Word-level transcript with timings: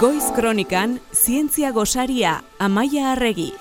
Goiz 0.00 0.32
Kronikan, 0.34 1.00
Zientzia 1.12 1.70
Gosaria, 1.70 2.42
Amaia 2.58 3.12
Arregi. 3.12 3.52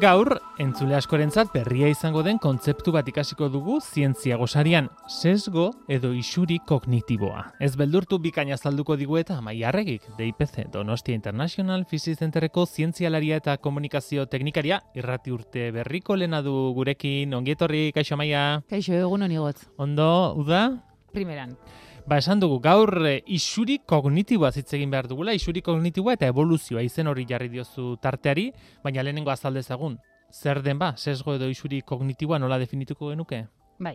Gaur, 0.00 0.38
entzule 0.56 0.94
askorentzat 0.96 1.50
berria 1.52 1.90
izango 1.92 2.22
den 2.24 2.38
kontzeptu 2.40 2.94
bat 2.94 3.08
ikasiko 3.10 3.50
dugu 3.52 3.74
zientzia 3.84 4.38
gosarian, 4.40 4.88
sesgo 5.04 5.66
edo 5.84 6.14
isuri 6.16 6.56
kognitiboa. 6.64 7.42
Ez 7.60 7.74
beldurtu 7.76 8.16
bikaina 8.24 8.56
azalduko 8.56 8.96
digu 8.96 9.18
eta 9.20 9.36
amaiarregik, 9.36 10.06
DIPC, 10.16 10.70
Donostia 10.72 11.14
International 11.18 11.84
Physics 11.84 12.24
Centerreko 12.24 12.64
zientzialaria 12.64 13.36
eta 13.42 13.58
komunikazio 13.60 14.24
teknikaria, 14.32 14.80
irrati 14.96 15.36
urte 15.36 15.68
berriko 15.76 16.16
lena 16.16 16.40
du 16.40 16.72
gurekin, 16.72 17.36
ongietorri, 17.36 17.90
kaixo 17.92 18.16
amaia? 18.16 18.62
Kaixo, 18.72 18.96
egun 18.96 19.28
honi 19.28 19.38
Ondo, 19.76 20.10
uda? 20.40 20.70
Primeran. 21.12 21.58
Ba, 22.02 22.18
esan 22.18 22.40
dugu, 22.42 22.56
gaur 22.58 22.90
e, 23.06 23.20
isuri 23.30 23.76
kognitiboa 23.86 24.50
hitz 24.58 24.72
egin 24.74 24.90
behar 24.90 25.06
dugula, 25.06 25.36
isuri 25.38 25.62
kognitiboa 25.62 26.16
eta 26.16 26.26
evoluzioa 26.32 26.82
izen 26.82 27.06
hori 27.06 27.24
jarri 27.28 27.48
diozu 27.52 27.94
tarteari, 28.02 28.48
baina 28.82 29.04
lehenengo 29.06 29.30
azaldezagun, 29.30 30.00
zer 30.34 30.62
den 30.66 30.80
ba, 30.82 30.96
sesgo 30.96 31.36
edo 31.38 31.46
isuri 31.48 31.82
kognitiboa 31.86 32.40
nola 32.42 32.58
definituko 32.58 33.12
genuke? 33.12 33.44
Bai, 33.78 33.94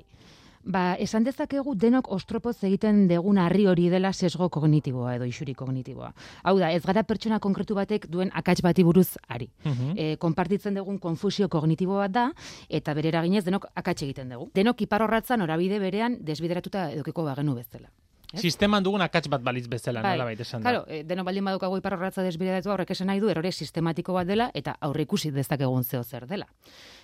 ba, 0.63 0.95
esan 1.03 1.27
dezakegu 1.27 1.75
denok 1.75 2.07
ostropoz 2.15 2.55
egiten 2.69 3.03
degun 3.11 3.41
harri 3.43 3.67
hori 3.67 3.89
dela 3.91 4.13
sesgo 4.13 4.47
kognitiboa 4.55 5.17
edo 5.19 5.27
isuri 5.27 5.53
kognitiboa. 5.59 6.13
Hau 6.47 6.55
da, 6.63 6.71
ez 6.71 6.85
gara 6.87 7.03
pertsona 7.03 7.43
konkretu 7.43 7.75
batek 7.75 8.07
duen 8.07 8.31
akats 8.33 8.63
bati 8.63 8.87
buruz 8.87 9.17
ari. 9.27 9.51
Uh 9.67 10.15
konpartitzen 10.17 10.79
dugun 10.79 10.97
konfusio 10.99 11.49
kognitiboa 11.51 12.07
da, 12.07 12.29
eta 12.69 12.93
bere 12.95 13.11
eraginez 13.11 13.43
denok 13.43 13.67
akats 13.75 14.01
egiten 14.01 14.31
dugu. 14.31 14.49
Denok 14.55 14.87
iparrorratzan 14.87 15.41
orabide 15.43 15.79
berean 15.83 16.21
desbideratuta 16.23 16.91
edukiko 16.95 17.27
bagenu 17.27 17.55
bezala. 17.59 17.91
Sisteman 18.35 18.83
dugun 18.83 19.01
akats 19.01 19.29
bat 19.31 19.43
baliz 19.43 19.67
bezala, 19.71 20.01
bai. 20.03 20.17
nola 20.17 20.25
baita 20.27 20.43
esan 20.43 20.61
da. 20.61 20.69
Claro, 20.69 20.85
eh, 20.91 21.03
deno 21.07 21.23
baldin 21.23 21.45
badukago 21.47 21.77
iparrorratza 21.79 22.23
desbidatu 22.25 22.73
horrek 22.73 22.91
esan 22.91 23.07
nahi 23.07 23.21
du, 23.23 23.29
erore 23.31 23.51
sistematiko 23.51 24.13
bat 24.13 24.27
dela, 24.27 24.49
eta 24.53 24.75
aurre 24.81 25.05
ikusi 25.07 25.31
dezakegun 25.31 25.83
zeo 25.83 26.03
zer 26.03 26.27
dela. 26.27 26.47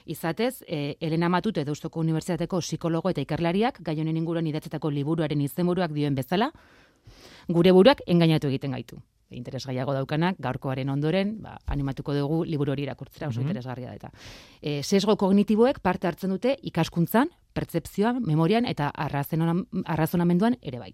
Izatez, 0.06 0.64
eh, 0.68 0.98
Elena 1.00 1.30
Matute 1.30 1.64
Deustoko 1.64 2.02
Unibertsitateko 2.02 2.60
psikologo 2.60 3.10
eta 3.10 3.22
ikerlariak, 3.22 3.80
gai 3.80 4.00
honen 4.02 4.18
inguruan 4.18 4.48
idatzetako 4.48 4.92
liburuaren 4.92 5.42
izenburuak 5.42 5.94
dioen 5.94 6.16
bezala, 6.16 6.52
gure 7.48 7.72
buruak 7.72 8.02
engainatu 8.06 8.48
egiten 8.48 8.72
gaitu. 8.72 9.00
Interes 9.34 9.66
gaiago 9.66 9.94
daukanak, 9.94 10.36
gaurkoaren 10.40 10.90
ondoren, 10.90 11.38
ba, 11.42 11.56
animatuko 11.66 12.14
dugu 12.14 12.44
liburu 12.46 12.76
hori 12.76 12.84
irakurtzera, 12.84 13.30
oso 13.30 13.40
mm 13.40 13.48
interesgarria 13.48 13.88
da 13.88 13.96
eta. 13.96 14.12
E, 14.62 14.84
sesgo 14.84 15.16
kognitiboek 15.18 15.80
parte 15.80 16.08
hartzen 16.08 16.30
dute 16.30 16.58
ikaskuntzan, 16.62 17.32
pertsepzioan, 17.54 18.22
memorian 18.22 18.66
eta 18.66 18.92
arrazonamenduan 18.94 20.60
ere 20.62 20.80
bai. 20.80 20.94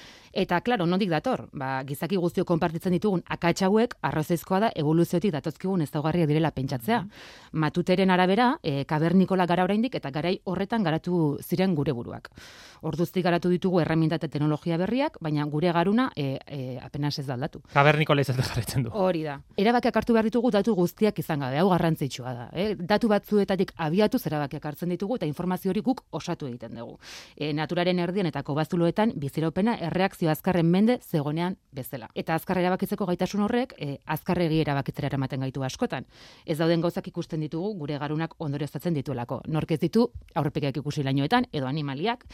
Eta, 0.33 0.61
klaro, 0.61 0.85
nondik 0.87 1.09
dator? 1.11 1.47
Ba, 1.51 1.81
gizaki 1.83 2.15
guztio 2.15 2.45
konpartitzen 2.47 2.93
ditugun 2.95 3.23
akats 3.27 3.65
hauek 3.67 3.97
arrozeizkoa 4.01 4.59
da 4.63 4.69
evoluziotik 4.75 5.33
datozkigun 5.35 5.81
ezaugarriak 5.87 6.29
direla 6.31 6.51
pentsatzea. 6.55 7.01
Mm 7.01 7.09
Matuteren 7.51 8.09
arabera, 8.09 8.57
e, 8.63 8.85
kabernikola 8.87 9.45
gara 9.45 9.65
oraindik 9.65 9.95
eta 9.95 10.09
garai 10.09 10.37
horretan 10.45 10.83
garatu 10.83 11.37
ziren 11.43 11.75
gure 11.75 11.91
buruak. 11.91 12.29
Orduztik 12.81 13.25
garatu 13.25 13.49
ditugu 13.51 13.81
erreminta 13.81 14.15
eta 14.15 14.29
teknologia 14.31 14.77
berriak, 14.79 15.17
baina 15.21 15.43
gure 15.51 15.71
garuna 15.75 16.07
e, 16.15 16.39
e, 16.47 16.79
apenas 16.81 17.19
ez 17.19 17.27
aldatu. 17.29 17.61
Kabernikola 17.73 18.23
izate 18.23 18.41
jarretzen 18.47 18.87
du. 18.87 18.93
Hori 18.93 19.23
da. 19.27 19.35
Erabakiak 19.57 19.99
hartu 19.99 20.15
behar 20.15 20.29
ditugu 20.29 20.51
datu 20.51 20.73
guztiak 20.75 21.19
izan 21.19 21.43
gabe, 21.43 21.59
hau 21.59 21.67
garrantzitsua 21.69 22.33
da. 22.33 22.47
Eh? 22.53 22.75
Datu 22.79 23.11
batzuetatik 23.11 23.75
abiatu 23.75 24.17
zerabakiak 24.17 24.65
hartzen 24.71 24.95
ditugu 24.95 25.19
eta 25.19 25.27
informazio 25.29 25.75
hori 25.75 25.83
guk 25.85 26.05
osatu 26.09 26.47
egiten 26.47 26.79
dugu. 26.79 26.97
E, 27.35 27.51
naturaren 27.53 27.99
erdien 27.99 28.31
eta 28.31 28.45
kobazuloetan 28.47 29.13
biziropena 29.19 29.75
erreak 29.91 30.15
erabakizio 30.21 30.29
azkarren 30.31 30.69
mende 30.69 30.99
zegonean 31.01 31.57
bezala. 31.71 32.09
Eta 32.15 32.35
azkar 32.35 32.57
erabakitzeko 32.59 33.05
gaitasun 33.05 33.41
horrek, 33.41 33.73
e, 33.79 33.97
azkarregi 34.05 34.59
erabakitzera 34.61 35.07
eramaten 35.07 35.39
gaitu 35.41 35.63
askotan. 35.63 36.05
Ez 36.45 36.57
dauden 36.57 36.81
gauzak 36.81 37.07
ikusten 37.07 37.39
ditugu 37.41 37.73
gure 37.79 37.97
garunak 37.97 38.35
ondoreztatzen 38.39 38.93
dituelako. 38.93 39.41
Nork 39.47 39.71
ez 39.71 39.79
ditu 39.79 40.11
aurrepekiak 40.35 40.77
ikusi 40.77 41.03
lainoetan, 41.03 41.47
edo 41.51 41.67
animaliak, 41.67 42.25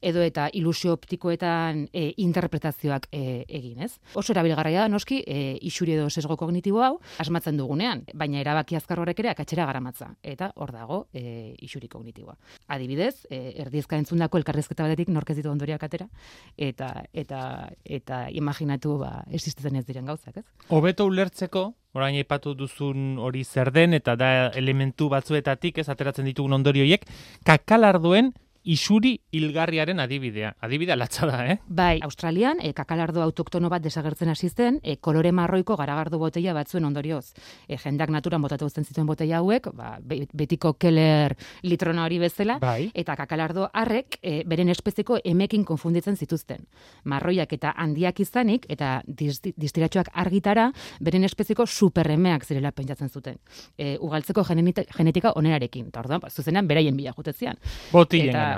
edo 0.00 0.22
eta 0.22 0.48
ilusio 0.52 0.92
optikoetan 0.92 1.88
e, 1.92 2.12
interpretazioak 2.16 3.08
e, 3.12 3.44
egin, 3.48 3.82
ez? 3.82 3.98
Oso 4.14 4.32
erabilgarria 4.32 4.86
da, 4.86 4.88
noski, 4.88 5.22
e, 5.26 5.58
isuri 5.62 5.96
edo 5.96 6.08
sesgo 6.10 6.36
kognitibo 6.36 6.82
hau, 6.82 6.96
asmatzen 7.20 7.56
dugunean, 7.56 8.06
baina 8.14 8.40
erabaki 8.40 8.76
azkar 8.76 9.00
horrek 9.00 9.20
ere 9.20 9.34
akatzera 9.34 9.66
garamatza. 9.66 10.14
Eta 10.22 10.52
hor 10.56 10.72
dago, 10.72 11.02
e, 11.12 11.54
isuri 11.62 11.88
kognitiboa. 11.92 12.36
Adibidez, 12.72 13.26
e, 13.30 13.52
erdiezka 13.66 14.00
entzundako 14.00 14.40
elkarrezketa 14.40 14.88
batetik 14.88 15.12
nork 15.12 15.30
ez 15.30 15.38
ditu 15.38 15.52
ondoriak 15.52 15.84
atera, 15.84 16.08
eta, 16.56 16.90
eta 17.12 17.35
eta 17.36 17.68
eta 17.84 18.18
imaginatu 18.32 18.96
ba 18.98 19.24
existitzen 19.30 19.76
ez 19.76 19.84
diren 19.86 20.06
gauzak, 20.06 20.38
ez? 20.40 20.44
Hobeto 20.68 21.06
ulertzeko, 21.06 21.74
orain 21.96 22.16
aipatu 22.16 22.54
duzun 22.54 23.18
hori 23.18 23.44
zer 23.44 23.72
den 23.72 23.94
eta 23.94 24.16
da 24.16 24.50
elementu 24.56 25.08
batzuetatik 25.12 25.78
ez 25.78 25.88
ateratzen 25.88 26.26
ditugun 26.28 26.56
ondorioiek, 26.56 27.04
kakalarduen 27.44 28.32
isuri 28.66 29.20
hilgarriaren 29.30 30.00
adibidea. 30.02 30.50
Adibidea 30.60 30.96
latza 30.96 31.26
da, 31.28 31.38
eh? 31.46 31.58
Bai, 31.68 32.00
Australian, 32.02 32.58
e, 32.60 32.72
kakalardo 32.74 33.22
autoktono 33.22 33.70
bat 33.70 33.84
desagertzen 33.84 34.28
hasi 34.32 34.50
zen, 34.50 34.80
e, 34.82 34.96
kolore 34.98 35.30
marroiko 35.32 35.76
garagardo 35.78 36.18
botella 36.18 36.52
batzuen 36.56 36.84
ondorioz. 36.84 37.32
E, 37.68 37.78
jendak 37.78 38.10
naturan 38.10 38.42
botatu 38.42 38.66
uzten 38.66 38.84
zituen 38.84 39.06
botella 39.06 39.38
hauek, 39.38 39.70
ba, 39.72 39.96
betiko 40.02 40.74
keller 40.82 41.36
litrona 41.62 42.04
hori 42.04 42.18
bezala, 42.18 42.58
bai. 42.58 42.90
eta 42.94 43.16
kakalardo 43.16 43.70
harrek 43.72 44.18
e, 44.20 44.42
beren 44.44 44.68
espeziko 44.74 45.20
emekin 45.24 45.64
konfunditzen 45.64 46.16
zituzten. 46.16 46.66
Marroiak 47.04 47.52
eta 47.54 47.72
handiak 47.76 48.20
izanik, 48.20 48.66
eta 48.68 49.00
distiratxoak 49.06 50.10
argitara, 50.12 50.72
beren 51.00 51.24
espeziko 51.24 51.66
superremeak 51.66 52.44
zirela 52.44 52.74
pentsatzen 52.74 53.14
zuten. 53.14 53.38
E, 53.78 53.94
ugaltzeko 54.02 54.42
genetika 54.42 55.36
onerarekin. 55.38 55.86
Eta 55.94 56.02
orduan, 56.02 56.20
ba, 56.26 56.34
zuzenean, 56.34 56.66
beraien 56.66 56.96
bila 56.96 57.14
jutetzean. 57.14 57.62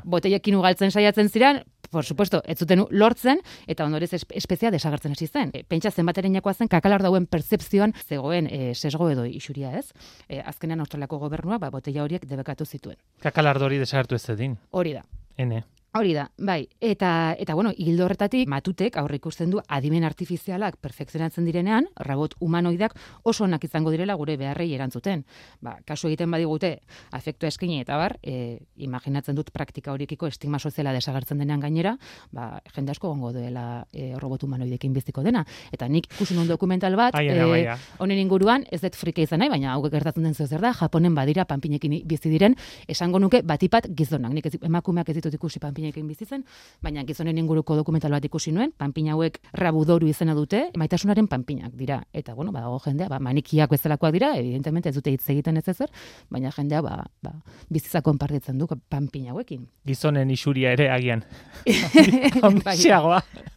Botien 0.04 0.28
boteiekin 0.28 0.56
ugaltzen 0.59 0.91
saiatzen 0.91 1.28
ziren, 1.28 1.62
por 1.91 2.04
supuesto, 2.04 2.42
ez 2.44 2.59
zuten 2.59 2.84
lortzen, 2.91 3.41
eta 3.66 3.84
ondorez 3.84 4.12
espezia 4.12 4.70
desagertzen 4.70 5.12
hasi 5.12 5.26
zen. 5.26 5.50
E, 5.54 5.64
pentsa 5.64 5.91
zenbateren 5.91 6.36
zen, 6.53 6.69
kakalar 6.69 7.03
dauen 7.03 7.26
percepzioan 7.26 7.94
zegoen 8.06 8.47
e, 8.47 8.75
sesgo 8.75 9.08
edo 9.10 9.25
isuria 9.25 9.72
ez. 9.78 9.92
E, 10.28 10.41
azkenean 10.41 10.81
australiako 10.81 11.19
gobernua, 11.19 11.58
ba, 11.58 11.70
boteia 11.70 12.03
horiek 12.03 12.26
debekatu 12.26 12.64
zituen. 12.64 12.97
Kakalar 13.20 13.62
hori 13.62 13.78
desagertu 13.78 14.14
ez 14.14 14.22
zedin. 14.22 14.58
Hori 14.70 14.92
da. 14.92 15.03
Ene. 15.37 15.64
Hori 15.97 16.12
da, 16.12 16.26
bai. 16.37 16.69
Eta, 16.84 17.34
eta 17.41 17.54
bueno, 17.56 17.71
hildo 17.72 18.04
horretatik, 18.04 18.44
matutek 18.53 18.99
aurre 19.00 19.16
ikusten 19.16 19.49
du 19.49 19.60
adimen 19.72 20.04
artifizialak 20.04 20.76
perfekzionatzen 20.84 21.47
direnean, 21.49 21.87
rabot 22.04 22.34
humanoidak 22.44 22.93
oso 23.25 23.47
onak 23.47 23.65
izango 23.65 23.88
direla 23.91 24.12
gure 24.21 24.37
beharrei 24.37 24.66
erantzuten. 24.76 25.22
Ba, 25.65 25.78
kasu 25.88 26.10
egiten 26.10 26.31
badigute, 26.31 26.75
afektu 27.16 27.49
eskini 27.49 27.81
eta 27.81 27.97
bar, 27.97 28.19
e, 28.21 28.59
imaginatzen 28.84 29.38
dut 29.38 29.49
praktika 29.54 29.94
horiekiko 29.94 30.28
estigma 30.28 30.60
soziala 30.60 30.93
desagertzen 30.93 31.41
denean 31.41 31.65
gainera, 31.65 31.94
ba, 32.37 32.60
jende 32.76 32.93
asko 32.93 33.09
gongo 33.09 33.32
duela 33.32 33.87
e, 33.91 34.12
robot 34.20 34.44
humanoidekin 34.44 34.93
biziko 34.93 35.25
dena. 35.25 35.47
Eta 35.72 35.88
nik 35.88 36.10
ikusi 36.12 36.37
un 36.37 36.53
dokumental 36.53 37.00
bat, 37.00 37.16
e, 37.16 37.65
honen 37.97 38.22
inguruan, 38.26 38.69
ez 38.70 38.82
dut 38.84 39.00
frike 39.00 39.25
izan 39.25 39.41
nahi, 39.41 39.49
baina 39.56 39.72
hau 39.72 39.88
gertatzen 39.88 40.28
den 40.28 40.37
zer 40.37 40.60
da, 40.60 40.76
Japonen 40.76 41.16
badira 41.16 41.49
panpinekin 41.49 41.97
bizi 42.05 42.28
diren, 42.28 42.60
esango 42.87 43.19
nuke 43.19 43.41
batipat 43.41 43.88
gizonak. 43.97 44.37
Nik 44.37 44.53
ez, 44.53 44.56
emakumeak 44.60 45.09
ez 45.09 45.19
ditut 45.22 45.41
ikusi 45.41 45.65
panpinekin 45.78 46.08
bizi 46.08 46.26
zen, 46.26 46.44
baina 46.82 47.04
gizonen 47.06 47.38
inguruko 47.38 47.76
dokumental 47.76 48.10
bat 48.10 48.24
ikusi 48.24 48.52
nuen, 48.52 48.72
panpina 48.76 49.14
hauek 49.14 49.38
rabudoru 49.54 50.08
izena 50.08 50.34
dute, 50.34 50.70
maitasunaren 50.76 51.28
panpinak 51.28 51.72
dira. 51.78 52.02
Eta 52.12 52.34
bueno, 52.34 52.52
badago 52.52 52.78
jendea, 52.84 53.08
ba 53.08 53.18
manikiak 53.18 53.70
bezalakoak 53.70 54.12
dira, 54.12 54.34
evidentemente 54.36 54.88
ez 54.88 54.94
dute 54.96 55.10
hitz 55.10 55.28
egiten 55.30 55.56
ez 55.56 55.68
ezer, 55.68 55.90
baina 56.30 56.50
jendea 56.50 56.82
ba, 56.82 57.04
ba 57.22 57.34
bizitza 57.68 58.02
konpartitzen 58.02 58.58
du 58.58 58.66
panpina 58.88 59.32
hauekin. 59.32 59.69
Gizonen 59.86 60.30
isuria 60.30 60.72
ere 60.72 60.90
agian. 60.90 61.25
Bai. 62.64 62.76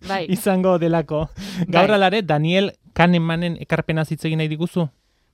bai. 0.07 0.25
Izango 0.29 0.77
delako. 0.79 1.27
Gaur 1.67 1.88
bai. 1.88 1.95
alare 1.95 2.21
Daniel 2.21 2.71
Kahnemanen 2.94 3.57
ekarpena 3.62 4.03
hitz 4.03 4.24
egin 4.25 4.41
nahi 4.41 4.50
diguzu? 4.51 4.88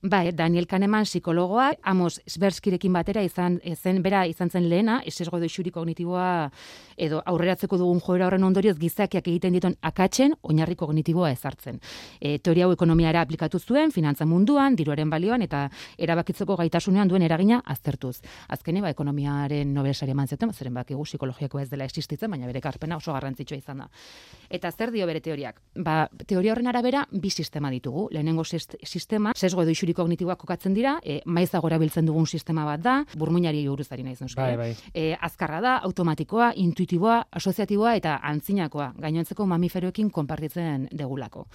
Bai, 0.03 0.31
Daniel 0.31 0.67
Kahneman 0.67 1.05
psikologoa, 1.05 1.71
Amos 1.81 2.21
Sberskirekin 2.29 2.93
batera 2.93 3.23
izan 3.25 3.55
zen 3.73 4.03
bera 4.05 4.27
izan 4.29 4.51
zen 4.51 4.67
lehena, 4.69 4.99
esesgo 5.09 5.39
doixuri 5.41 5.71
kognitiboa 5.73 6.51
edo 6.97 7.23
aurreratzeko 7.25 7.79
dugun 7.81 7.99
joera 8.05 8.27
horren 8.27 8.43
ondorioz 8.45 8.75
gizakiak 8.77 9.25
egiten 9.27 9.57
dituen 9.57 9.73
akatzen 9.81 10.35
oinarri 10.43 10.75
kognitiboa 10.77 11.31
ezartzen. 11.31 11.79
E, 12.21 12.37
teoria 12.37 12.67
hau 12.67 12.75
ekonomiara 12.75 13.23
aplikatu 13.25 13.57
zuen, 13.57 13.89
finantza 13.91 14.27
munduan, 14.29 14.75
diruaren 14.77 15.09
balioan 15.09 15.41
eta 15.41 15.63
erabakitzeko 15.97 16.59
gaitasunean 16.61 17.09
duen 17.09 17.25
eragina 17.25 17.63
aztertuz. 17.65 18.19
Azkene 18.53 18.85
ba 18.85 18.93
ekonomiaren 18.93 19.73
nobelsari 19.73 20.13
eman 20.13 20.27
zuten, 20.29 20.53
zeren 20.53 20.77
bakigu 20.77 21.07
psikologiako 21.09 21.59
ez 21.59 21.71
dela 21.71 21.89
existitzen, 21.89 22.29
baina 22.29 22.45
bere 22.45 22.61
karpena 22.61 23.01
oso 23.01 23.17
garrantzitsua 23.17 23.57
izan 23.57 23.81
da. 23.81 23.89
Eta 24.47 24.71
zer 24.71 24.93
dio 24.93 25.09
bere 25.09 25.25
teoriak? 25.25 25.59
Ba, 25.73 26.03
teoria 26.27 26.53
horren 26.53 26.69
arabera 26.69 27.07
bi 27.11 27.33
sistema 27.33 27.73
ditugu. 27.73 28.09
Lehenengo 28.13 28.45
sistema, 28.45 29.33
sesgo 29.33 29.65
edo 29.65 29.73
isuri 29.87 29.95
kognitiboak 29.95 30.39
kokatzen 30.39 30.73
dira, 30.73 30.99
e, 31.03 31.21
maizagora 31.25 31.77
biltzen 31.79 32.05
dugun 32.05 32.27
sistema 32.27 32.65
bat 32.65 32.81
da, 32.81 33.05
burmuinari 33.15 33.67
buruz 33.67 33.87
ari 33.91 34.03
naiz. 34.03 34.19
Bai, 34.35 34.53
eh? 34.53 34.57
bai. 34.57 34.75
E, 34.93 35.15
azkarra 35.15 35.61
da, 35.61 35.77
automatikoa, 35.83 36.53
intuitiboa, 36.55 37.27
asoziatiboa 37.31 37.95
eta 37.95 38.19
antzinakoa, 38.23 38.93
gainontzeko 38.99 39.45
mamiferoekin 39.45 40.11
konpartitzen 40.11 40.87
degulako. 40.91 41.47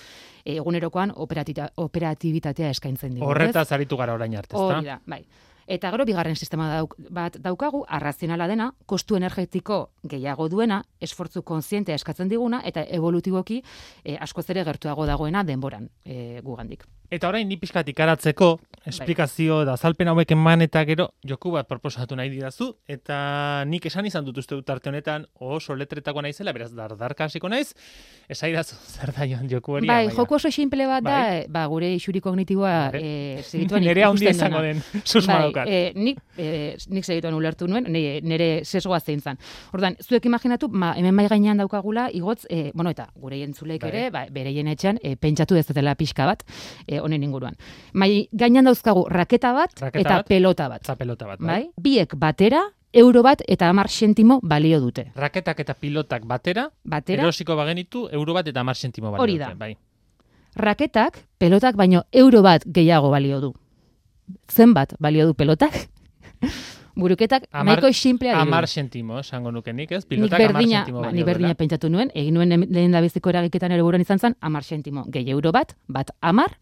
E, 0.45 0.57
egunerokoan 0.57 1.13
operatibitatea 1.17 2.71
eskaintzen 2.71 3.15
digu. 3.15 3.25
ez? 3.25 3.29
Horretaz 3.29 3.73
aritu 3.73 3.97
gara 3.97 4.15
orain 4.15 4.37
arte, 4.37 4.55
ezta? 4.57 4.79
Hori 4.79 4.87
da, 4.87 5.01
bai. 5.07 5.25
Eta 5.67 5.93
gero 5.95 6.05
bigarren 6.05 6.35
sistema 6.37 6.67
dauk, 6.73 6.97
bat 7.11 7.37
daukagu, 7.39 7.85
arrazionala 7.89 8.49
dena, 8.51 8.73
kostu 8.87 9.17
energetiko 9.17 9.93
gehiago 10.03 10.49
duena, 10.49 10.83
esfortzu 11.01 11.45
kontzientea 11.47 11.95
eskatzen 11.95 12.29
diguna, 12.29 12.63
eta 12.67 12.83
evolutiboki 12.83 13.63
e, 14.05 14.17
askoz 14.19 14.49
ere 14.51 14.65
gertuago 14.67 15.07
dagoena 15.07 15.45
denboran 15.47 15.89
e, 16.05 16.41
gugandik. 16.43 16.85
Eta 17.13 17.29
orain 17.29 17.45
ni 17.45 17.59
pixkat 17.61 17.91
ikaratzeko, 17.93 18.55
esplikazio 18.87 19.63
da 19.65 19.77
azalpen 19.77 20.09
hauek 20.11 20.31
eman 20.35 20.63
eta 20.65 20.83
gero 20.89 21.09
joku 21.29 21.53
bat 21.55 21.69
proposatu 21.69 22.17
nahi 22.19 22.31
didazu, 22.33 22.73
eta 22.91 23.65
nik 23.69 23.87
esan 23.87 24.07
izan 24.07 24.25
dut 24.27 24.39
uste 24.43 24.57
dut 24.59 24.71
arte 24.71 24.91
honetan 24.91 25.27
oso 25.41 25.77
letretako 25.79 26.23
naizela, 26.23 26.53
beraz 26.53 26.73
dardarka 26.75 27.29
hasiko 27.29 27.49
naiz, 27.49 27.73
esaidazu 28.29 28.77
zer 28.89 29.13
da 29.17 29.27
joan 29.29 29.49
joku 29.51 29.77
hori. 29.79 29.87
bai, 29.87 30.09
joko 30.11 30.37
oso 30.37 30.51
simple 30.51 30.87
bat 30.87 31.05
da, 31.05 31.11
Bai. 31.23 31.45
ba, 31.49 31.67
gure 31.71 31.93
isuri 31.95 32.21
kognitiboa 32.21 32.91
e, 32.99 33.43
segituan 33.47 33.85
Nerea 33.87 34.09
handia 34.11 34.31
ikusten 34.31 34.47
izango 34.49 34.63
den, 34.67 34.83
susma 35.13 35.35
bai, 35.35 35.43
daukat. 35.43 35.69
e, 35.69 35.93
nik, 35.95 36.19
e, 36.37 36.49
nik 36.89 37.07
segituan 37.07 37.35
ulertu 37.39 37.69
nuen, 37.71 37.87
nire, 37.93 38.19
nire 38.27 38.51
sesgoa 38.65 39.01
zein 39.01 39.21
zan. 39.21 39.39
Ordan, 39.73 39.97
zuek 40.03 40.27
imaginatu, 40.27 40.69
ma, 40.69 40.93
hemen 40.99 41.17
bai 41.17 41.29
gainean 41.31 41.63
daukagula, 41.63 42.09
igotz, 42.13 42.45
e, 42.51 42.71
bueno, 42.75 42.91
eta 42.91 43.09
gure 43.15 43.43
entzuleek 43.45 43.83
Bai. 43.83 43.93
ere, 43.93 44.05
ba, 44.15 44.27
bereien 44.31 44.69
etxean, 44.73 44.99
e, 45.03 45.15
pentsatu 45.17 45.57
ez 45.57 45.67
dela 45.73 45.95
pixka 45.99 46.27
bat, 46.27 46.43
e, 46.87 46.99
honen 47.01 47.23
inguruan. 47.23 47.57
Mai 47.95 48.29
gainean 48.33 48.72
dauzkagu 48.73 49.05
raketa 49.09 49.53
bat 49.53 49.71
Raketa 49.81 50.01
eta 50.09 50.17
bat. 50.23 50.27
pelota 50.29 50.69
bat. 50.73 50.83
Eta 50.83 50.97
pelota 50.97 51.27
bat, 51.31 51.39
bai. 51.41 51.47
Bai? 51.49 51.71
Biek 51.77 52.17
batera, 52.17 52.65
euro 52.93 53.23
bat 53.23 53.41
eta 53.49 53.69
hamar 53.71 53.89
sentimo 53.89 54.41
balio 54.43 54.81
dute. 54.81 55.07
Raketak 55.15 55.61
eta 55.61 55.75
pilotak 55.75 56.27
batera, 56.27 56.71
Batera, 56.85 57.23
erosiko 57.23 57.57
bagenitu, 57.57 58.09
euro 58.13 58.35
bat 58.35 58.49
eta 58.49 58.61
hamar 58.61 58.77
sentimo 58.77 59.11
balio 59.13 59.23
Hori 59.23 59.39
dute, 59.39 59.49
da. 59.49 59.55
Bai. 59.55 59.77
raketak, 60.55 61.17
pelotak 61.39 61.77
baino 61.77 62.03
euro 62.13 62.43
bat 62.43 62.63
gehiago 62.67 63.09
balio 63.11 63.41
du. 63.41 63.55
Zenbat 64.49 64.93
balio 65.01 65.27
du 65.27 65.35
pelotak? 65.35 65.73
Buruketak 66.95 67.47
Hamar- 67.53 67.79
nahiko 67.81 67.89
simplea 67.97 68.35
dirudi. 68.35 68.49
Hamar 68.51 68.67
sentimo, 68.69 69.19
esango 69.21 69.51
nuke 69.51 69.73
nik, 69.73 69.93
ez? 69.93 70.03
Nik 70.05 70.09
Pilotak 70.11 70.41
hamar 70.41 70.53
berdina, 70.53 70.79
sentimo 70.85 71.01
ba, 71.01 71.11
nik 71.13 71.25
berdina 71.25 71.55
pentsatu 71.57 71.89
nuen, 71.89 72.11
egin 72.15 72.35
nuen 72.37 72.51
lehen 72.69 72.93
da 72.93 73.01
biziko 73.01 73.31
eragiketan 73.33 73.73
ere 73.73 73.81
buruan 73.83 74.03
izan 74.05 74.19
zen, 74.21 74.37
amar 74.43 74.63
sentimo, 74.63 75.05
gehi 75.09 75.31
euro 75.33 75.53
bat, 75.57 75.73
bat 75.89 76.11
amar, 76.21 76.59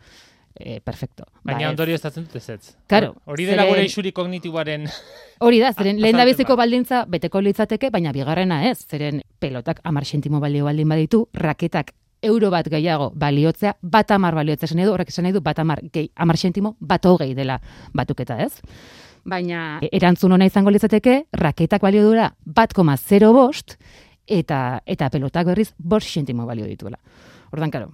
e, 0.61 0.81
perfecto. 0.81 1.25
Ba, 1.43 1.53
Baina 1.53 1.67
ez. 1.67 1.71
ondorio 1.71 1.95
ez 1.95 2.03
dut 2.15 2.37
ez 2.37 2.49
ez. 2.51 2.77
Claro, 2.87 3.15
Hori 3.27 3.45
dela 3.47 3.63
zeren- 3.63 3.69
gure 3.75 3.85
isuri 3.85 4.13
kognitiboaren 4.13 4.87
Hori 5.41 5.59
da, 5.61 5.73
zeren 5.73 6.01
lehen 6.01 6.17
da 6.17 6.25
bat. 6.25 6.57
baldintza 6.57 7.05
beteko 7.09 7.41
litzateke, 7.41 7.91
baina 7.91 8.13
bigarrena 8.13 8.69
ez, 8.71 8.79
zeren 8.87 9.23
pelotak 9.39 9.81
amar 9.85 10.05
sentimo 10.05 10.41
balio 10.41 10.65
baldin 10.65 10.89
baditu, 10.89 11.29
raketak 11.33 11.93
euro 12.23 12.51
bat 12.51 12.69
gehiago 12.69 13.11
baliotzea, 13.15 13.77
bat 13.81 14.11
amar 14.11 14.35
baliotzea 14.35 14.67
esan 14.67 14.77
nahi 14.77 14.87
du, 14.87 14.93
horrek 14.93 15.09
esan 15.09 15.23
nahi 15.25 15.33
du, 15.33 15.41
bat 15.41 15.59
amar, 15.59 15.81
gehi, 15.93 16.11
amar 16.17 16.37
sentimo, 16.37 16.77
bat 16.81 17.07
hogei 17.07 17.35
dela 17.35 17.59
batuketa 17.95 18.37
ez. 18.43 18.61
Baina 19.25 19.81
erantzun 19.93 20.33
ona 20.33 20.47
izango 20.47 20.71
litzateke, 20.71 21.27
raketak 21.33 21.81
balio 21.83 22.03
duela 22.05 22.35
bat 22.45 22.73
koma 22.73 22.97
zero 22.97 23.33
bost, 23.33 23.77
eta, 24.27 24.83
eta 24.87 25.09
pelotak 25.11 25.47
berriz 25.47 25.73
bost 25.79 26.09
sentimo 26.09 26.47
balio 26.47 26.67
dituela. 26.67 26.99
Ordan, 27.53 27.71
karo, 27.71 27.91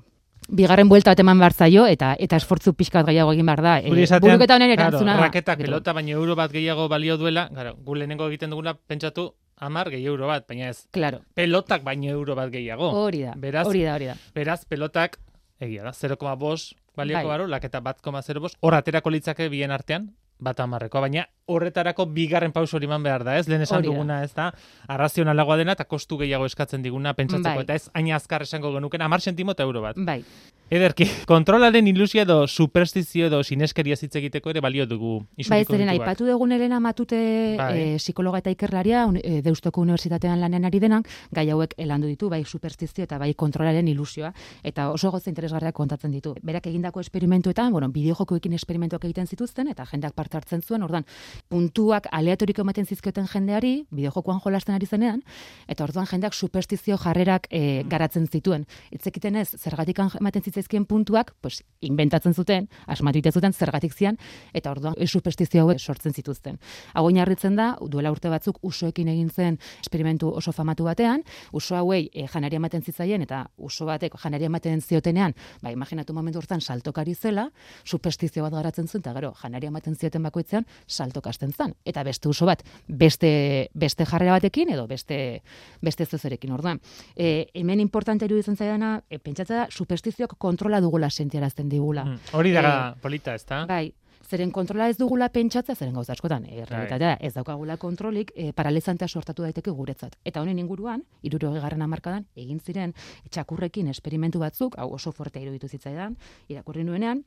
bigarren 0.48 0.88
buelta 0.88 1.10
bat 1.10 1.20
eman 1.20 1.38
behar 1.38 1.52
zaio, 1.52 1.86
eta 1.86 2.14
eta 2.18 2.36
esfortzu 2.36 2.74
pixka 2.74 3.00
bat 3.02 3.06
gehiago 3.10 3.32
egin 3.32 3.46
behar 3.46 3.62
da. 3.62 3.78
Esatean, 3.80 4.20
buruketa 4.20 4.54
honen 4.56 4.74
claro, 4.76 4.88
erantzuna. 4.98 5.16
raketak 5.20 5.58
gero. 5.58 5.66
pelota 5.70 5.92
baina 5.92 6.10
euro 6.12 6.36
bat 6.36 6.50
gehiago 6.52 6.88
balio 6.88 7.16
duela, 7.16 7.48
claro, 7.52 7.76
gu 7.76 7.94
lehenengo 7.94 8.28
egiten 8.28 8.50
duguna 8.50 8.74
pentsatu 8.74 9.34
hamar 9.58 9.90
gehi 9.90 10.04
euro 10.06 10.26
bat, 10.26 10.46
baina 10.48 10.68
ez. 10.68 10.86
Claro, 10.92 11.20
Pelotak 11.34 11.82
baino 11.84 12.10
euro 12.10 12.34
bat 12.34 12.50
gehiago. 12.50 12.90
hori 12.90 13.22
da, 13.22 13.32
Beraz- 13.34 13.66
hori 13.66 13.82
da, 13.84 13.94
hori 13.94 14.06
da. 14.06 14.16
Beraz, 14.34 14.64
pelotak, 14.66 15.18
egia 15.60 15.82
da, 15.82 15.92
0,5 15.92 16.74
balioko 16.96 17.22
Bai. 17.22 17.26
baru, 17.26 17.46
laketa 17.48 17.80
bat 17.80 18.00
koma 18.02 18.20
0,5, 18.22 18.56
hor 18.60 18.74
aterako 18.74 19.10
litzake 19.10 19.48
bien 19.48 19.70
artean, 19.70 20.14
bat 20.38 20.60
amarrekoa, 20.60 21.00
baina 21.06 21.24
horretarako 21.46 22.06
bigarren 22.12 22.52
pauso 22.52 22.76
hori 22.76 22.88
eman 22.88 23.02
behar 23.02 23.24
da, 23.24 23.36
ez? 23.38 23.46
Lehen 23.48 23.62
esan 23.64 23.84
duguna, 23.84 24.22
ez 24.26 24.32
da, 24.36 24.50
arrazionalagoa 24.92 25.56
dena 25.62 25.76
eta 25.78 25.86
kostu 25.88 26.18
gehiago 26.20 26.46
eskatzen 26.46 26.82
diguna 26.84 27.14
pentsatzeko, 27.16 27.62
Bai. 27.62 27.64
eta 27.64 27.74
ez 27.78 27.88
hain 27.94 28.12
azkar 28.16 28.42
esango 28.42 28.72
genuken, 28.74 29.02
amar 29.02 29.24
sentimo 29.24 29.54
eta 29.56 29.64
euro 29.64 29.82
bat. 29.86 29.96
Bai, 29.96 30.22
Ederki, 30.68 31.06
kontrolaren 31.30 31.86
ilusia 31.86 32.24
edo 32.24 32.40
superstizio 32.50 33.28
edo 33.28 33.38
sineskeria 33.46 33.94
hitz 33.94 34.16
egiteko 34.18 34.50
ere 34.50 34.60
balio 34.60 34.82
dugu 34.90 35.20
bai, 35.48 35.60
zeren 35.64 35.92
aipatu 35.92 36.26
dugun 36.26 36.50
Elena 36.56 36.80
Matute 36.82 37.54
Bai. 37.56 37.68
eh, 37.78 37.96
psikologa 38.02 38.40
eta 38.42 38.50
ikerlaria, 38.50 39.04
un- 39.06 39.20
eh, 39.22 39.42
Deustoko 39.46 39.80
Unibertsitatean 39.84 40.40
lanean 40.40 40.64
ari 40.66 40.80
denak, 40.82 41.06
gai 41.30 41.44
hauek 41.50 41.76
elandu 41.78 42.08
ditu, 42.10 42.28
bai 42.28 42.42
superstizio 42.44 43.04
eta 43.04 43.16
bai 43.18 43.32
kontrolaren 43.34 43.86
ilusioa, 43.86 44.32
eta 44.64 44.88
oso 44.90 45.12
goza 45.12 45.30
interesgarriak 45.30 45.74
kontatzen 45.74 46.10
ditu. 46.10 46.34
Berak 46.42 46.66
egindako 46.66 46.98
esperimentuetan, 47.00 47.70
bueno, 47.70 47.88
bideojokoekin 47.88 48.52
esperimentuak 48.58 49.04
egiten 49.04 49.26
zituzten, 49.30 49.68
eta 49.68 49.86
jendeak 49.86 50.14
parte 50.14 50.36
hartzen 50.36 50.62
zuen, 50.62 50.82
ordan 50.82 51.06
puntuak 51.48 52.08
aleatoriko 52.10 52.62
ematen 52.66 52.86
zizkioten 52.86 53.28
jendeari, 53.30 53.86
bideojokoan 53.92 54.40
jolasten 54.42 54.74
ari 54.74 54.86
zenean, 54.86 55.22
eta 55.68 55.84
orduan 55.84 56.06
jendeak 56.10 56.34
superstizio 56.34 56.98
jarrerak 56.98 57.46
eh, 57.50 57.84
garatzen 57.86 58.26
zituen. 58.26 58.66
Itzekiten 58.90 59.36
ez, 59.36 59.48
zergatik 59.62 60.02
ematen 60.18 60.42
zitzaizkien 60.56 60.86
puntuak, 60.86 61.34
pues, 61.40 61.62
inventatzen 61.80 62.34
zuten, 62.34 62.68
asmatu 62.86 63.20
zuten, 63.30 63.52
zergatik 63.52 63.92
zian, 63.92 64.16
eta 64.54 64.70
orduan 64.70 64.94
superstizio 65.06 65.62
hauek 65.62 65.78
sortzen 65.78 66.12
zituzten. 66.12 66.58
Hau 66.94 67.04
oinarritzen 67.06 67.56
da, 67.56 67.76
duela 67.80 68.10
urte 68.10 68.28
batzuk 68.28 68.58
usoekin 68.62 69.08
egin 69.08 69.30
zen 69.30 69.58
esperimentu 69.80 70.28
oso 70.28 70.52
famatu 70.52 70.84
batean, 70.84 71.22
uso 71.52 71.76
hauei 71.76 72.08
e, 72.12 72.26
janaria 72.26 72.56
ematen 72.56 72.82
zitzaien, 72.82 73.22
eta 73.22 73.46
uso 73.56 73.86
batek 73.86 74.16
janaria 74.22 74.46
ematen 74.46 74.80
ziotenean, 74.80 75.34
ba, 75.62 75.70
imaginatu 75.70 76.14
momentu 76.14 76.38
hortan 76.38 76.60
saltokari 76.60 77.14
zela, 77.14 77.50
superstizio 77.84 78.42
bat 78.42 78.52
garatzen 78.52 78.88
zuen, 78.88 79.04
eta 79.04 79.12
gero, 79.14 79.32
janaria 79.42 79.68
ematen 79.68 79.94
zioten 79.94 80.22
bakoitzean, 80.22 80.66
saltokasten 80.86 81.52
zen. 81.52 81.74
Eta 81.84 82.02
beste 82.02 82.28
uso 82.28 82.46
bat, 82.46 82.64
beste, 82.88 83.68
beste 83.74 84.06
jarrera 84.06 84.38
batekin, 84.38 84.72
edo 84.72 84.86
beste, 84.86 85.42
beste 85.82 86.06
zezerekin 86.06 86.52
orduan. 86.52 86.80
E, 87.14 87.48
hemen 87.54 87.80
importante 87.80 88.24
iruditzen 88.24 88.56
zaidana, 88.56 89.02
e, 89.10 89.18
pentsatzea 89.18 89.64
da, 89.64 89.68
superstizioak 89.70 90.36
kontrola 90.46 90.80
dugula 90.84 91.10
sentiarazten 91.10 91.68
digula. 91.68 92.06
Mm, 92.06 92.34
Hori 92.38 92.54
da 92.54 92.94
polita, 93.02 93.34
ez 93.34 93.44
da? 93.48 93.64
Bai, 93.68 93.90
zeren 94.26 94.50
kontrola 94.50 94.88
ez 94.90 94.96
dugula 94.98 95.28
pentsatzea, 95.32 95.76
zeren 95.76 95.94
gauza 95.94 96.14
askotan, 96.16 96.46
e, 96.46 96.64
realitatea 96.64 97.14
da, 97.14 97.14
ez 97.20 97.32
daukagula 97.36 97.76
kontrolik, 97.82 98.32
e, 98.34 98.50
paralizantea 98.56 99.08
sortatu 99.08 99.46
daiteke 99.46 99.70
guretzat. 99.70 100.18
Eta 100.26 100.42
honen 100.42 100.58
inguruan, 100.62 101.04
irurogei 101.22 101.62
garren 101.62 101.86
hamarkadan, 101.86 102.26
egin 102.36 102.60
ziren 102.60 102.94
txakurrekin 103.30 103.88
esperimentu 103.92 104.42
batzuk, 104.42 104.78
hau 104.78 104.90
oso 104.98 105.12
fuerte 105.12 105.42
iruditu 105.42 105.70
zitzaidan, 105.70 106.18
irakurri 106.52 106.84
nuenean, 106.84 107.24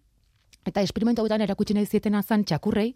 eta 0.67 0.83
esperimentu 0.85 1.23
hauetan 1.23 1.45
erakutsi 1.47 1.77
nahi 1.77 1.88
zietena 1.88 2.23
zan 2.23 2.43
txakurrei, 2.43 2.93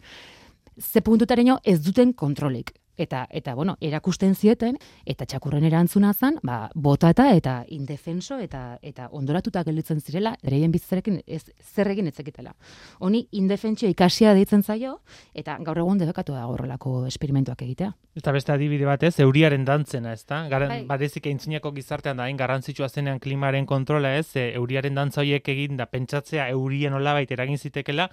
ze 0.80 1.00
puntutaraino 1.00 1.60
ez 1.64 1.80
duten 1.82 2.12
kontrolik. 2.12 2.74
Eta, 2.96 3.26
eta 3.30 3.54
bueno, 3.54 3.76
erakusten 3.80 4.34
zieten, 4.34 4.78
eta 5.06 5.26
txakurren 5.26 5.64
erantzuna 5.66 6.12
zan, 6.14 6.38
ba, 6.42 6.68
botata 6.74 7.30
eta 7.34 7.56
indefenso 7.74 8.38
eta 8.38 8.78
eta 8.82 9.08
ondoratuta 9.12 9.64
gelditzen 9.66 10.00
zirela, 10.00 10.34
bereien 10.42 10.72
bizitzarekin 10.72 11.20
ez 11.26 11.42
zer 11.74 11.90
egin 11.90 12.06
ez 12.06 12.14
zekitela. 12.14 12.54
Honi 13.00 13.24
indefentsio 13.32 13.88
ikasia 13.90 14.34
deitzen 14.34 14.62
zaio, 14.62 14.98
eta 15.34 15.56
gaur 15.66 15.82
egun 15.82 15.98
debekatu 15.98 16.36
da 16.36 16.46
horrelako 16.46 17.04
esperimentuak 17.10 17.62
egitea. 17.66 17.92
Eta 18.14 18.32
beste 18.32 18.54
adibide 18.54 18.86
batez, 18.86 19.16
euriaren 19.24 19.64
dantzena, 19.66 20.12
ez 20.14 20.24
da? 20.24 20.44
Garan, 20.48 20.70
Bai. 20.70 20.82
Badezik 20.86 21.26
aintzinako 21.26 21.72
gizartean 21.74 22.20
da, 22.20 22.28
hain 22.28 22.38
garrantzitsua 22.38 22.88
zenean 22.88 23.18
klimaren 23.18 23.66
kontrola 23.66 24.14
ez, 24.16 24.28
e, 24.36 24.52
euriaren 24.54 24.94
dantza 24.94 25.22
horiek 25.24 25.48
egin 25.48 25.76
da 25.80 25.86
pentsatzea 25.90 26.48
eurien 26.54 26.94
olabait 26.94 27.30
eragin 27.30 27.58
zitekela, 27.58 28.08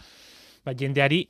ba, 0.66 0.74
jendeari 0.78 1.28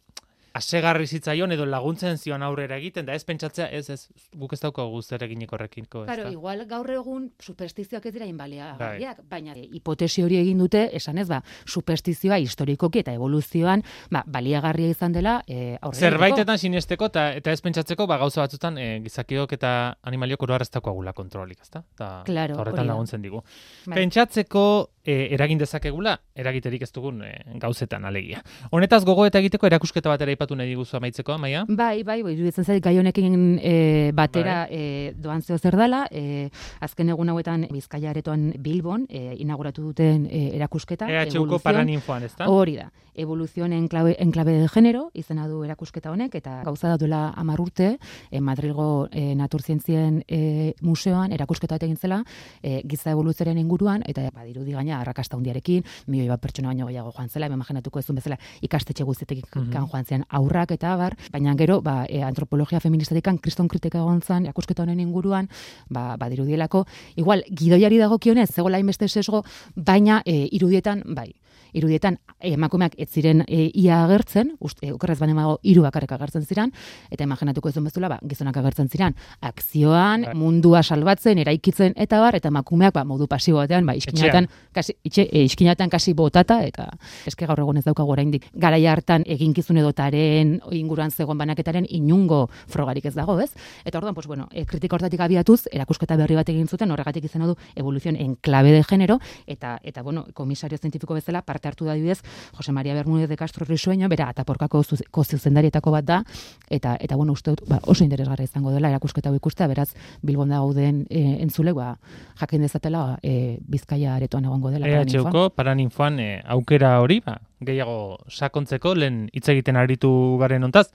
asegarri 0.58 1.08
zitzaion 1.08 1.51
edo 1.55 1.65
laguntzen 1.65 2.17
zion 2.17 2.43
aurrera 2.43 2.77
egiten, 2.77 3.05
da 3.08 3.15
ez 3.15 3.24
pentsatzea, 3.27 3.70
ez, 3.72 3.89
ez, 3.93 4.27
guk 4.38 4.53
ez 4.53 4.60
daukagu 4.60 5.01
zer 5.01 5.24
eginik 5.24 5.51
horrekinko, 5.53 6.03
ez 6.03 6.10
Claro, 6.12 6.31
igual 6.31 6.65
gaur 6.67 6.89
egun 6.91 7.29
superstizioak 7.39 8.05
ez 8.10 8.13
dira 8.13 8.27
inbaliagarriak, 8.27 9.22
Bai. 9.24 9.27
baina 9.29 9.55
e, 9.55 9.67
hipotesi 9.79 10.24
hori 10.25 10.39
egin 10.41 10.60
dute, 10.60 10.84
esan 10.98 11.22
ez 11.22 11.27
ba, 11.29 11.41
superstizioa 11.65 12.41
historikoki 12.43 13.03
eta 13.05 13.15
evoluzioan 13.15 13.86
ba, 14.12 14.24
baliagarria 14.27 14.91
izan 14.91 15.15
dela 15.15 15.39
e, 15.48 15.77
aurrera 15.79 16.12
Zerbaitetan 16.12 16.60
sinesteko 16.60 17.12
eta, 17.12 17.29
eta 17.39 17.55
ez 17.55 17.62
pentsatzeko 17.63 18.08
ba, 18.08 18.20
gauza 18.22 18.43
batzutan 18.43 18.77
e, 18.77 18.89
gizakiok 19.05 19.55
eta 19.60 19.74
animaliok 20.12 20.43
oro 20.48 20.60
ez 20.62 20.70
daukagula 20.70 21.13
kontrolik, 21.13 21.62
ezta? 21.62 21.86
Ta, 21.96 22.12
Claro, 22.27 22.55
ta 22.55 22.62
horretan 22.65 22.88
laguntzen 22.88 23.24
digu. 23.24 23.41
Bai. 23.86 24.01
Pentsatzeko 24.01 24.65
e, 25.03 25.34
eragin 25.34 25.62
dezakegula, 25.62 26.17
eragiterik 26.36 26.84
ez 26.86 26.91
dugun 26.93 27.22
e, 27.25 27.31
gauzetan 27.62 28.05
alegia. 28.05 28.41
Honetaz 28.72 29.03
gogo 29.08 29.25
eta 29.25 29.39
egiteko 29.41 29.70
erakusketa 29.70 30.12
bat 30.12 30.22
ere 30.25 30.36
aipatu 30.41 30.55
nahi 30.57 30.69
diguzu 30.74 30.98
amaitzeko, 30.98 31.38
Maia? 31.38 31.65
Bai, 31.67 32.03
bai, 32.03 32.21
bai, 32.25 32.33
iruditzen 32.33 32.65
zait 32.65 32.81
gai 32.83 32.95
honekin 32.98 33.60
e, 33.62 34.12
batera 34.17 34.65
Bai. 34.65 34.77
e, 34.77 35.13
doan 35.15 35.41
zeo 35.41 35.57
zer 35.57 35.77
dela, 35.77 36.07
e, 36.12 36.50
azken 36.81 37.10
egun 37.13 37.29
hauetan 37.29 37.67
Bizkaia 37.71 38.10
aretoan 38.10 38.51
Bilbon 38.60 39.05
e, 39.10 39.36
inauguratu 39.43 39.83
duten 39.86 40.25
e, 40.29 40.48
erakusketa. 40.57 41.07
EHUko 41.27 41.60
paraninfoan? 41.60 42.27
Hori 42.48 42.75
da. 42.81 42.89
Evolución 43.13 43.74
en 43.74 43.89
clave, 43.89 44.15
en 44.19 44.31
clave 44.31 44.53
de 44.53 44.67
género, 44.71 45.10
izena 45.13 45.45
du 45.48 45.65
erakusketa 45.65 46.12
honek, 46.13 46.33
eta 46.39 46.62
gauza 46.63 46.88
da 46.88 46.98
duela 46.98 47.33
amar 47.36 47.60
urte, 47.60 47.98
e, 48.31 48.39
Madrilgo 48.39 49.10
e, 49.12 49.36
naturzientzien 49.36 50.21
e, 50.27 50.74
museoan 50.81 51.33
erakusketa 51.36 51.75
egin 51.81 51.98
zela, 52.00 52.21
e, 52.63 52.81
giza 52.88 53.12
evoluzioaren 53.12 53.60
inguruan, 53.60 54.01
eta 54.07 54.29
badirudi 54.33 54.71
gaina 54.71 55.01
arrakasta 55.01 55.36
hundiarekin, 55.38 55.83
milioi 56.07 56.29
bat 56.31 56.39
pertsona 56.41 56.71
baino 56.71 56.88
gehiago 56.88 57.12
joan 57.12 57.29
zela, 57.29 57.51
imaginatuko 57.51 58.00
ezun 58.00 58.15
bezala 58.15 58.39
ikastetxe 58.62 59.03
guztietik 59.03 59.45
Mhm. 59.51 59.71
kan 59.74 59.88
joan 59.91 60.05
zian 60.05 60.24
aurrak 60.31 60.71
eta 60.77 60.93
abar, 60.93 61.17
baina 61.31 61.55
gero, 61.59 61.81
ba, 61.81 62.05
e, 62.09 62.21
antropologia 62.23 62.79
feministatikan 62.79 63.38
kriston 63.38 63.67
kritika 63.67 64.00
egon 64.00 64.21
zan, 64.21 64.45
erakusketa 64.47 64.83
honen 64.83 65.00
inguruan, 65.00 65.50
ba, 65.89 66.15
badirudielako, 66.17 66.85
igual, 67.15 67.43
gidoiari 67.50 68.00
dagokionez, 68.01 68.50
zegoela 68.51 68.79
inbeste 68.79 69.07
sesgo, 69.07 69.43
baina 69.75 70.21
e, 70.25 70.47
irudietan, 70.51 71.03
bai, 71.15 71.31
irudietan 71.74 72.17
emakumeak 72.41 72.96
ez 72.98 73.10
ziren 73.10 73.43
e, 73.48 73.70
ia 73.77 74.01
agertzen, 74.05 74.55
uste, 74.60 74.91
okerrez 74.93 75.17
baina 75.20 75.36
mago 75.38 75.60
hiru 75.63 75.84
bakarrik 75.86 76.12
agertzen 76.15 76.46
ziren, 76.46 76.72
eta 77.12 77.24
imaginatuko 77.24 77.70
ez 77.70 77.77
bezala, 77.77 78.10
ba, 78.10 78.20
gizonak 78.27 78.58
agertzen 78.58 78.89
ziren, 78.89 79.15
akzioan, 79.41 80.25
Bai. 80.27 80.36
mundua 80.36 80.84
salbatzen, 80.84 81.39
eraikitzen, 81.43 81.93
eta 81.96 82.20
bar, 82.22 82.36
eta 82.36 82.50
emakumeak 82.51 82.93
ba, 82.93 83.03
modu 83.08 83.27
pasibo 83.27 83.62
batean, 83.62 83.86
ba, 83.86 83.96
iskinatan, 83.96 84.50
kasi, 84.74 84.96
itxe, 85.03 85.27
e, 85.31 85.43
iskinatan 85.48 85.89
kasi 85.89 86.13
botata, 86.17 86.62
eta 86.65 86.89
eske 87.27 87.48
gaur 87.50 87.60
egun 87.63 87.77
ez 87.77 87.86
daukagu 87.86 88.13
oraindik 88.13 88.48
garaia 88.53 88.91
hartan 88.91 89.25
eginkizun 89.25 89.79
edotaren 89.81 90.58
inguruan 90.72 91.12
zegoen 91.12 91.39
banaketaren 91.39 91.88
inungo 91.89 92.48
frogarik 92.72 93.05
ez 93.05 93.15
dago, 93.15 93.38
ez? 93.39 93.51
Eta 93.86 94.00
orduan, 94.00 94.15
pues 94.15 94.27
bueno, 94.27 94.48
e, 94.51 94.65
kritika 94.65 94.98
hortatik 94.98 95.22
abiatuz, 95.22 95.65
erakusketa 95.72 96.17
berri 96.20 96.38
bat 96.39 96.50
egin 96.50 96.67
zuten, 96.67 96.91
horregatik 96.91 97.25
izan 97.25 97.46
du 97.48 97.55
evolución 97.75 98.15
en 98.15 98.36
clave 98.36 98.72
de 98.72 98.84
género, 98.84 99.20
eta, 99.48 99.77
eta 99.84 100.01
bueno, 100.01 100.25
komisario 100.34 100.77
zientifiko 100.77 101.13
bezala 101.13 101.40
parte 101.41 101.67
hartu 101.67 101.86
da 101.86 101.91
adibidez, 101.93 102.21
Jose 102.57 102.71
Maria 102.71 102.93
Bermúdez 102.93 103.27
de 103.29 103.38
Castro 103.38 103.65
Risueño, 103.65 104.10
bera 104.10 104.29
ataporkako 104.29 104.83
zuz- 104.83 105.03
ko 105.12 105.24
zuzendarietako 105.24 105.91
bat 105.91 106.05
da, 106.05 106.24
eta, 106.69 106.98
eta 107.00 107.15
bueno, 107.15 107.33
uste 107.33 107.51
dut, 107.51 107.62
ba, 107.69 107.79
oso 107.86 108.03
interesgarra 108.03 108.43
izango 108.43 108.71
dela 108.71 108.89
erakusketa 108.89 109.29
hau 109.29 109.36
ikustea, 109.36 109.67
beraz, 109.67 109.89
Bilbon 110.21 110.50
da 110.50 110.57
gauden 110.60 111.05
e, 111.10 111.41
entzule, 111.41 111.74
ba, 111.74 111.98
jakin 112.39 112.62
dezatela 112.62 113.17
e, 113.24 113.57
Bizkaia 113.67 114.15
aretoan 114.15 114.45
egongo 114.45 114.71
dela. 114.71 114.86
paraninfoan. 114.86 115.25
EHUko 115.33 115.50
paraninfoan 115.55 116.19
e, 116.19 116.29
aukera 116.45 117.00
hori, 117.01 117.19
ba, 117.25 117.39
gehiago 117.62 118.17
sakontzeko, 118.29 118.95
lehen 118.95 119.29
hitz 119.33 119.48
egiten 119.50 119.75
aritu 119.77 120.38
garen 120.39 120.63
ontaz. 120.63 120.88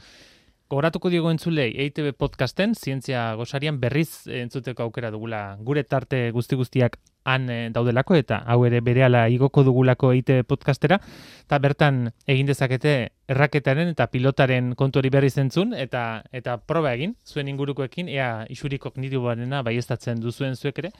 Gogoratuko 0.67 1.13
diego 1.13 1.31
entzulei 1.31 1.69
EITB 1.79 2.17
podcasten, 2.19 2.73
zientzia 2.75 3.21
gosarian 3.39 3.77
berriz 3.79 4.27
entzuteko 4.27 4.83
aukera 4.83 5.13
dugula 5.15 5.41
gure 5.63 5.85
tarte 5.87 6.33
guzti 6.35 6.57
guztiak 6.59 6.97
han 7.23 7.45
eh, 7.55 7.69
daudelako 7.71 8.17
eta 8.19 8.41
hau 8.51 8.65
ere 8.67 8.81
berehala 8.83 9.29
igoko 9.31 9.63
dugulako 9.63 10.11
EITB 10.17 10.43
podcastera 10.51 10.99
eta 11.45 11.61
bertan 11.63 12.01
egin 12.27 12.51
dezakete 12.51 12.95
erraketaren 13.31 13.93
eta 13.93 14.09
pilotaren 14.11 14.73
kontu 14.81 14.99
hori 14.99 15.13
berriz 15.15 15.37
entzun 15.39 15.71
eta 15.71 16.03
eta 16.35 16.57
proba 16.59 16.97
egin 16.99 17.15
zuen 17.23 17.47
ingurukoekin 17.53 18.11
ea 18.11 18.33
isuri 18.51 18.81
kognitiboarena 18.83 19.63
baiestatzen 19.63 20.19
duzuen 20.19 20.59
zuek 20.59 20.81
ere 20.83 20.91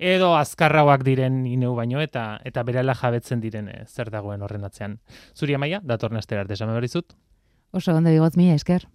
edo 0.00 0.32
azkarrauak 0.40 1.06
diren 1.06 1.44
ineu 1.46 1.76
baino 1.78 2.02
eta 2.02 2.40
eta 2.42 2.66
berehala 2.66 2.98
jabetzen 2.98 3.46
diren 3.46 3.70
eh, 3.70 3.84
zer 3.86 4.10
dagoen 4.10 4.42
horren 4.42 4.66
atzean. 4.66 4.98
Zuri 5.38 5.54
amaia, 5.54 5.78
datorren 5.84 6.18
astera 6.18 6.42
arte 6.42 6.58
esan 6.58 6.74
behar 6.74 6.90
dizut. 6.90 7.14
Oso 7.70 7.94
ondo 7.94 8.10
bigotz, 8.10 8.34
mila 8.36 8.58
esker. 8.58 8.90